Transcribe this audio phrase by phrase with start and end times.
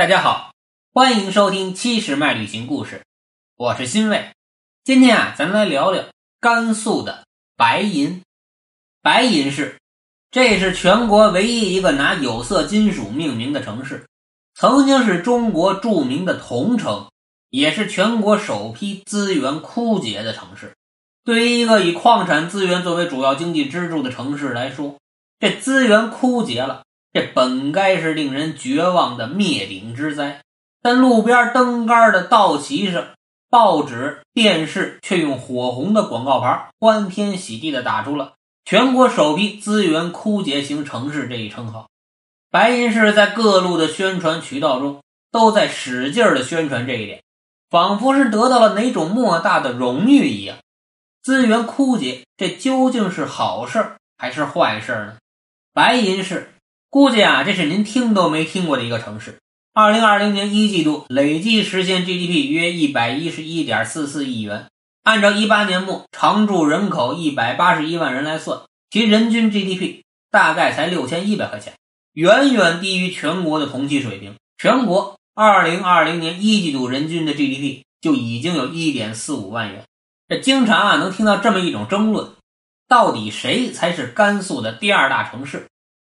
[0.00, 0.54] 大家好，
[0.94, 3.04] 欢迎收听七十迈旅行故事，
[3.54, 4.30] 我是新卫。
[4.82, 6.06] 今天啊，咱来聊聊
[6.40, 8.22] 甘肃的白银。
[9.02, 9.78] 白银市，
[10.30, 14.06] 这是全国唯一一个拿有色金属命名的城市，
[14.54, 17.10] 曾经是中国著名的铜城，
[17.50, 20.74] 也是全国首批资源枯竭的城市。
[21.26, 24.96] 对于一个以矿产资源作为主要经济支柱的城市来说，
[25.38, 26.84] 这资源枯竭了。
[27.12, 30.42] 这本该是令人绝望的灭顶之灾，
[30.80, 33.08] 但路边灯杆的道旗上，
[33.48, 38.34] 报纸、电视却用火红的广告牌欢天喜地地打出了
[38.64, 41.88] “全国首批资源枯竭型城市”这一称号。
[42.48, 47.22] 白银市在各路的宣传渠道中都在使劲的宣传这一点，
[47.68, 50.58] 仿佛是得到了哪种莫大的荣誉一样。
[51.22, 55.16] 资源枯竭，这究竟是好事还是坏事呢？
[55.74, 56.52] 白银市。
[56.90, 59.38] 估计啊，这是您听都没听过的一个城市。
[59.72, 64.66] 二零二零年一季度累计实现 GDP 约一百一十一点四四亿元，
[65.04, 70.00] 按照一八年末常住人口一百八十一万人来算，其人均 GDP
[70.32, 71.74] 大概才六千一百块钱，
[72.14, 74.34] 远远低于全国的同期水平。
[74.58, 79.84] 全国二零二零年一季度人均的 GDP 就已经有一点四五万元。
[80.26, 82.32] 这经常啊能听到这么一种争论：
[82.88, 85.68] 到底谁才是甘肃的第二大城市？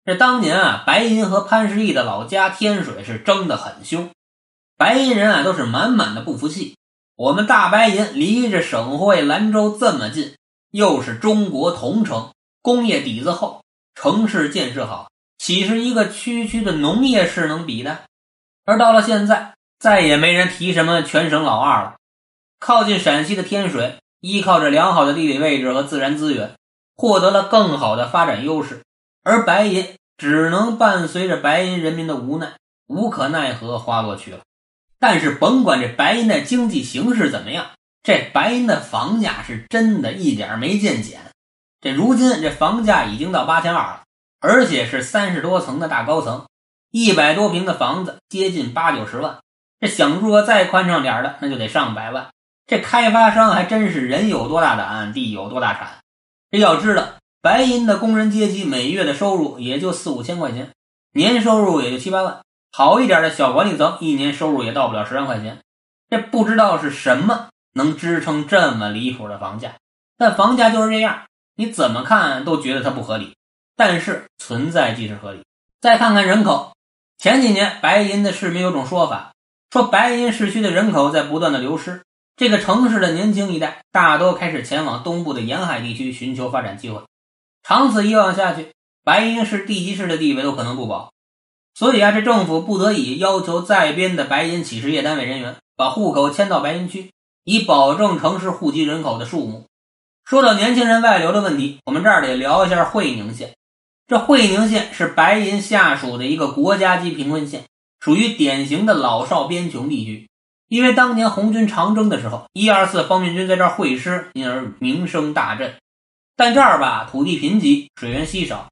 [0.05, 4.11] 这当年啊，白银和潘石屹的老家天水是争得很凶，
[4.77, 6.77] 白银人啊都是满满的不服气。
[7.17, 10.35] 我们大白银离着省会兰州这么近，
[10.71, 13.63] 又是中国同城，工业底子厚，
[13.95, 18.01] 城市建设好，岂是一个区区的农业市能比的？
[18.67, 21.95] 而到了现在，再也没人提什么全省老二了。
[22.59, 26.55] 靠近陕西的天水，依靠着良好的地理位置和自然资源，
[26.95, 28.83] 获得了更好的发展优势。
[29.25, 32.53] 而白银只能伴随着白银人民的无奈，
[32.87, 34.41] 无可奈何花落去了。
[35.01, 37.71] 但是甭管这白银的经济形势怎么样，
[38.03, 41.21] 这白银的房价是真的一点没见减。
[41.81, 44.03] 这如今这房价已经到八千二了，
[44.41, 46.47] 而且是三十多层的大高层，
[46.91, 49.39] 一百多平的房子接近八九十万。
[49.81, 52.29] 这想住个再宽敞点的，那就得上百万。
[52.67, 55.99] 这开发商还真是人有多大胆，地有多大产。
[56.51, 57.09] 这要知道。
[57.45, 60.71] 白银的工人阶级每月的收入也就四五千块钱，
[61.13, 62.41] 年收入也就七八万。
[62.73, 65.59] 好一点的小管理层，一年收入也到不了十万块钱。
[66.09, 69.75] 这不知道是什么能支撑这么离谱的房价，
[70.17, 73.37] 但房价就是这样，你怎么看都觉得它不合理。
[73.77, 75.43] 但是存在即是合理。
[75.83, 76.75] 再看看人口，
[77.19, 79.35] 前几年白银的市民有种说法，
[79.71, 82.01] 说白银市区的人口在不断的流失，
[82.39, 87.03] 这个城市的年轻一代大多开始前往东部的沿海地区寻求发展机会。
[87.67, 91.13] 长此以往下去，白银市地级市的地位都可能不保。
[91.75, 97.11] 所以啊，这政府不得已要求在编的白银企事业单位人员把户口迁到白银区，
[97.43, 99.65] 以保证城市户籍人口的数目。
[100.27, 103.55] 说到年轻人外流的问题，我们这儿得聊一下会宁县。
[104.07, 107.65] 这会宁县是白银下属的一个国家级贫困县，
[107.99, 110.29] 属于典型的老少边穷地区。
[110.69, 115.75] 因为当年红军长征的时候，一二四方面军在这会师，因而名声大振。
[116.37, 118.69] 但这儿吧，土地贫瘠，水源稀少。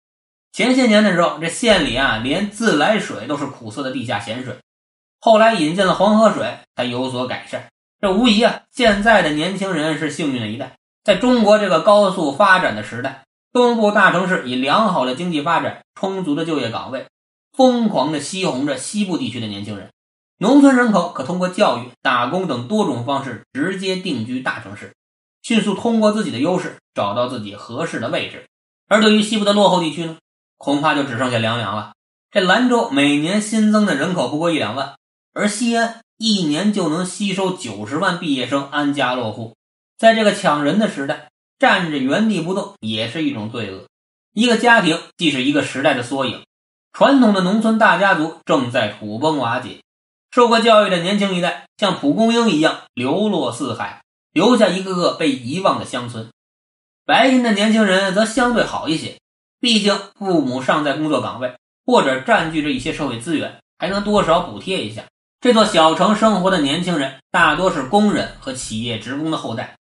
[0.53, 4.59] 前些年的时候，这县里啊，连自来水都是苦涩的地下咸水。
[5.21, 7.69] 后来引进了黄河水，才有所改善。
[8.01, 10.73] 这无疑啊，现在的年轻人是幸运的一代。
[11.05, 17.07] 在中国这个高速发展的时代，东部大城市以良好的经济发展、充足的就业岗位，
[17.57, 19.91] 疯狂的吸红着西部地区的年轻人。
[20.39, 24.93] 农村人口可通过教育、打工等多种方式直接定居大城市。
[25.43, 28.47] 迅速通过自己的优势找到自己合适的位置，
[28.89, 30.17] 而对于西部的落后地区呢，
[30.57, 31.93] 恐怕就只剩下凉凉了。
[32.31, 34.95] 这兰州每年新增的人口不过一两万，
[35.35, 39.57] 而西安一年就能吸收九十万毕业生安家落户。
[39.99, 43.87] 在这个抢人的时代，站着原地不动也是一种罪恶。
[44.33, 46.45] 一个家庭既是一个时代的缩影，
[46.93, 49.83] 传统的农村大家族正在土崩瓦解，
[50.31, 54.02] 受过教育的年轻一代像蒲公英一样流落四海。
[54.33, 56.31] 留下一个个被遗忘的乡村，
[57.05, 59.19] 白银的年轻人则相对好一些，
[59.61, 65.05] 毕竟父母尚在工作岗位，或者占据着一些社会资源，还能多少补贴一下。
[65.43, 69.77] 这座小城生活的年轻人大多是工人和企业职工的后代，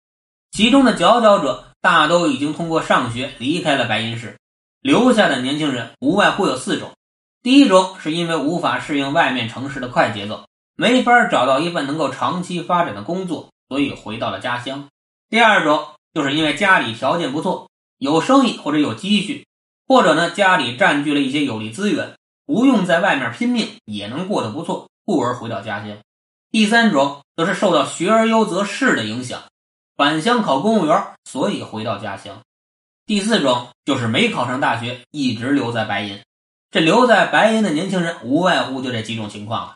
[0.51, 4.37] 其中的佼佼者大都已经通过上学离开了白银市，
[4.83, 6.91] 留下的年轻人无外乎有四种：
[7.43, 10.45] 第一种是因为无法适应外面城市的快节奏，
[10.77, 13.49] 没法找到一份能够长期发展的工作。
[13.73, 14.87] 所以回到了家乡。
[15.31, 19.47] 第二种就是因为家里条件不错，有生意或者有积蓄，
[19.89, 25.97] 或者呢家里占据了一些有利资源，不用在外面拼命也能过得不错，故而回到家乡；
[26.51, 29.43] 第三种则是受到“学而优则仕”的影响，
[29.97, 32.43] 返乡考公务员，所以回到家乡；
[33.07, 36.21] 第四种就是没考上大学，一直留在白银。
[36.71, 39.75] 这留在白银的年轻人，无外乎就这几种情况了。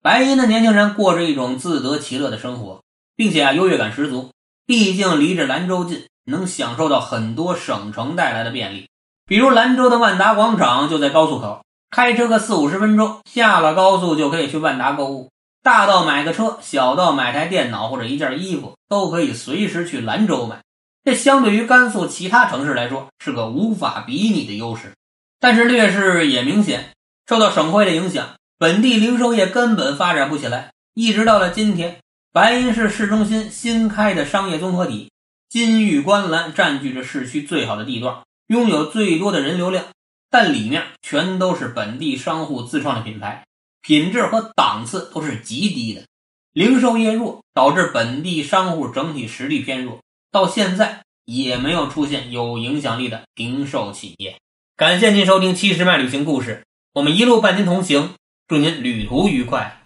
[0.00, 2.80] 白银的年轻人过着一种自得其乐的生活，
[3.18, 4.30] 并且啊优越感十足。
[4.64, 8.88] 毕竟离着兰州近，能享受到很多省城带来的便利。
[9.26, 15.30] 比如兰州的万达广场就在高速口，开车个四五十分钟，下了高速就可以去万达购物。
[15.62, 20.60] 大到买个车，小到买台电脑或者一件衣服，都可以随时去兰州买。
[21.04, 24.92] 这相对于甘肃其他城市来说，是个无法比拟的优势。
[25.40, 26.90] 但是劣势也明显，
[27.26, 28.34] 受到省会的影响。
[28.58, 32.00] 本地零售业根本发展不起来，一直到了今天，
[32.38, 35.10] 白银市市中心新开的商业综合体
[35.48, 39.86] 金玉观澜占据着市区最好的地段，拥有最多的人流量，
[40.30, 43.44] 但里面全都是本地商户自创的品牌，
[43.82, 46.04] 品质和档次都是极低的。
[46.52, 49.98] 零售业弱，导致本地商户整体实力偏弱，
[50.30, 54.38] 到现在也没有出现有影响力的零售企业。
[54.76, 56.62] 感谢您收听《七十迈旅行故事》，
[56.92, 58.10] 我们一路伴您同行。
[58.46, 59.77] 祝您旅途愉快。